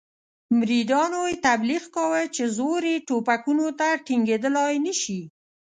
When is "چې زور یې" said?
2.35-3.03